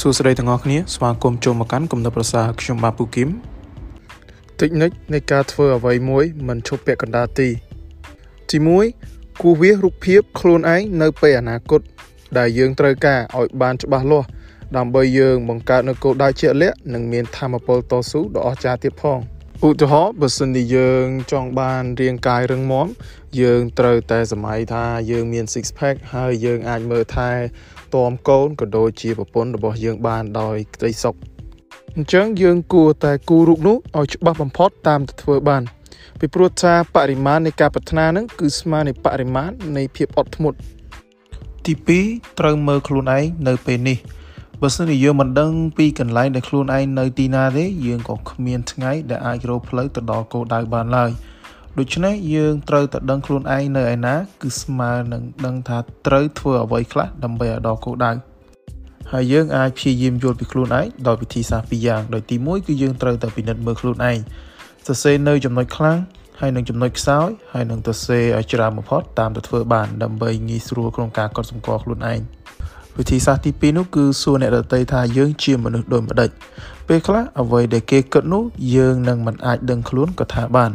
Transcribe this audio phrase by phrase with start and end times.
[0.00, 3.28] សួស្តីទាំងអស់គ្នាស្វាគមន៍ចូលមកកាន់គំនិតប្រសាខ្ញុំបាទពូគឹម
[4.60, 7.48] តិចនិចនៃការធ្វើអ្វីមួយមិនឈប់ពាក់កណ្ដាលទី
[8.50, 8.58] ទី
[9.00, 11.80] 1គូវាសរូបភាពខ្លួនឯងនៅពេលអនាគត
[12.38, 14.26] ដែលយើងត្រូវការឲ្យបានច្បាស់លាស់
[14.76, 19.18] ដើម្បីយើងបង្កើតនូវគោលដៅជាក់លាក់និងមានធម៌ពលតស៊ូដ៏អស្ចារ្យទៀតផង
[19.68, 22.86] ឧទាហរណ៍បើសិនជាយើងចង់បានរាងកាយរឹងមាំ
[23.40, 27.30] យើងត្រូវតែសម័យថាយើងមាន six pack ហើយយើងអាចមើលថែ
[27.94, 31.14] ទាំកូនក៏ដូចជាប្រពន្ធរបស់យើងបានដោយក្តីសុខ
[31.96, 35.62] អញ្ចឹងយើងគួរតែគូររូបនោះឲ្យច្បាស់បំផុតតាមទៅធ្វើបាន
[36.18, 40.58] ពីព្រោះថាបរិមាណនៃការប្រាថ្នានឹងគឺស្មើនឹងបរិមាណនៃភាពអត់ធ្មត់
[41.66, 41.74] ទី
[42.06, 43.98] 2ត្រូវមើលខ្លួនឯងនៅពេលនេះ
[44.66, 51.10] បើសិនជាយើងមិនដឹងពីកន្លែងដែលខ្លួនឯងនៅទីណាទេយើងក៏គ្មានថ្ងៃដែលអាចរកផ្លូវទៅដល់គោលដៅបានឡើយ
[51.78, 58.12] ដូច្នេះយើងត្រូវតែដឹងខ្លួនឯងនៅឯណា គឺស្មើនឹងដឹងថាត្រូវធ្វើអ្វីខ្លះដើម្បីឲ្យដល់គោលដៅ
[59.12, 64.18] ហើយយើងអាចព្យាយាមយល់ពីខ្លួនឯងដោយវិធីសាស្ត្រពីរយ៉ាងដោយទី1គឺយើងត្រូវតែពិនិត្យមើលខ្លួនឯង
[64.86, 65.98] សរសេរនៅចំណុចខ្លាំង
[66.40, 72.20] ហើយនឹងចំណុចខ្សោយហើយនឹងទៅសេឲ្យច្រើនបំផុតតាមទៅធ្វើបានដើម្បីងាយស្រួលក្នុងការកត់សម្គាល់ខ្លួនឯង
[72.98, 76.30] វិធីសាស្ត្រទី2នោះគឺសួរអ្នកដទៃថាយើងជាមនុស្សដូចម្ដេច
[76.88, 78.42] ពេលខ្លះអ្វីដែលគេគិតនោះ
[78.74, 80.70] យើងនឹងមិនអាចដឹងខ្លួនក៏ថាបាន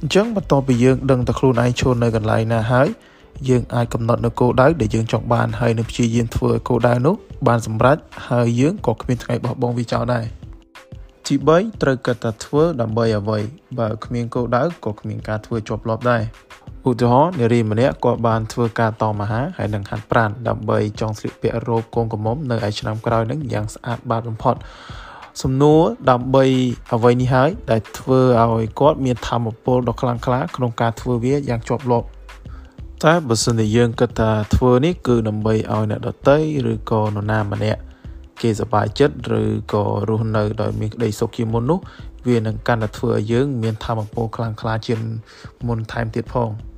[0.00, 2.88] អញ្ចឹងបន្ទាប់ពីយើងដឹងតែខ្លួនឯងឈរនៅកន្លែងណាហើយ
[3.48, 7.14] យើងអាចកំណត់នៅគោលដៅដែលយើងចង់បានហើយនឹងព្យាយាមធ្វើឲ្យគោលដៅនោះ
[7.46, 7.96] បានសម្រេច
[8.28, 10.24] ហើយយើងក៏គ្មានថ្ងៃបោះបង់វាចោលដែរ
[11.26, 13.38] ទី3ត្រូវកាត់តែធ្វើដើម្បីអ្វី
[13.78, 16.22] បើគ្មានគោលដៅក៏គ្មានការធ្វើជាប់លាប់ដែរ
[16.88, 24.54] ឧទាហរណ៍នារីម្នាក់គាត់បានធ្វើការតមអាហារហើយនឹងហាត់ប្រាណដើម្បីចង់ស្លៀកពាក់រ៉ូបកូនកំមុំនៅឯឆ្នាំក្រោយនឹងយ៉ាងស្អាតបាតបំផុត
[25.42, 26.44] សំណួរដើម្បី
[26.94, 32.06] អ្វីនេះហើយដែលធ្វើឲ្យគាត់មានធម៌ពលដ៏ខ្លាំងក្លាក្នុងការធ្វើវាយ៉ាងជាប់លាប់
[33.04, 36.38] តែបើសិនជាយើងគិតថាធ្វើនេះគឺដើម្បីឲ្យអ្នកដតី
[36.72, 37.80] ឬក៏នរណាម្នាក់
[38.40, 41.78] គេសប្បាយចិត្តឬក៏រស់នៅដោយមានក្តីសុខជាមុននោះ
[42.28, 45.00] វានឹងកាន់តែធ្វើឲ្យយើង មានធម៌ពលខ្លាំងក្លាជាង
[45.66, 46.50] មុនថែមទៀតផង។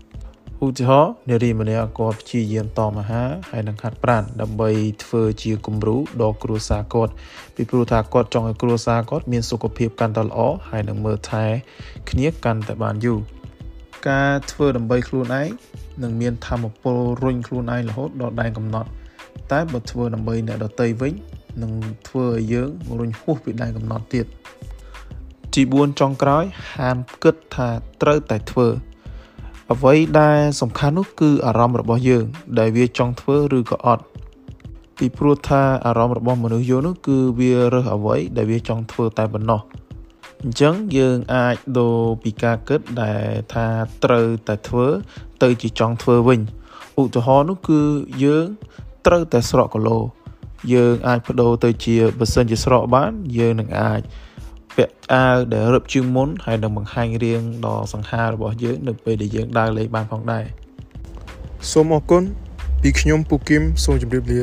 [0.67, 4.71] ឧទាហរណ៍នារីម្នាក់គាត់ព្យាយាមតមអាហារហើយនឹងហាត់ប្រាណដើម្បី
[5.05, 7.13] ធ្វើជាគំរូដល់គ្រួសារគាត់
[7.55, 11.45] ពីព្រោះថាគាត់ចង់ឲ្យគ្រួសារគាត់មានសុខភាពកាន់តែល្អហើយនឹងមើលថែ
[12.11, 13.19] គ្នាកាន់តែបានយូរ
[14.09, 15.49] ការធ្វើដើម្បីខ្លួនឯង
[16.03, 18.89] នឹងមានធម៌ពលរុញខ្លួនឯងរហូតដល់ដែនកំណត់
[19.53, 21.13] តែបើធ្វើដើម្បីអ្នកដទៃវិញ
[21.63, 21.73] នឹង
[22.09, 24.27] ធ្វើឲ្យយើងរុញហួសពីដែនកំណត់ទៀត
[25.55, 26.45] ទី4ចុងក្រោយ
[26.75, 27.69] ហាមគិតថា
[28.03, 28.69] ត្រូវតែធ្វើ
[29.73, 32.25] អ្វីដែលសំខាន់នោះគឺអារម្មណ៍របស់យើង
[32.59, 34.05] ដែលវាចង់ធ្វើឬក៏អត់
[34.99, 39.61] ពីព្រោះថាអារម្មណ៍របស់មនុស្សយើងនោះគឺវារើសអ្វីដែលវាចង់ធ្វើតែប៉ុណ្ណោះ
[40.43, 43.67] អញ្ចឹងយើងអាចដូរពីការគិតដែលថា
[44.05, 44.87] ត្រូវតែធ្វើ
[45.43, 46.41] ទៅជាចង់ធ្វើវិញ
[47.01, 47.81] ឧទាហរណ៍នោះគឺ
[48.25, 48.47] យើង
[49.07, 49.99] ត្រូវតែស្រកគីឡូ
[50.73, 54.01] យើងអាចបដូរទៅជាបើសិនជាស្រកបាន យើងនឹងអាច
[54.77, 60.45] ពាក់អាវដែលរឹបជាងមុនហើយនឹងបង្ហាញរាងដ៏សង្ហារបស់យើងនៅពេលដែលយើងដើរលេងបានផងដែរ
[61.71, 62.23] សូមអរគុណ
[62.83, 64.41] ពីខ្ញុំពូគឹមសូមជម្រាបលា